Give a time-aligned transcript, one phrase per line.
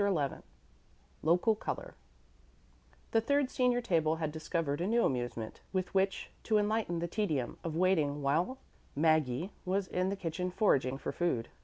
[0.01, 0.29] XI
[1.21, 1.93] "Local Color"
[3.11, 7.59] The third senior table had discovered a new amusement with which to enlighten the tedium
[7.63, 8.57] of waiting while
[8.95, 11.49] Maggie was in the kitchen foraging for food.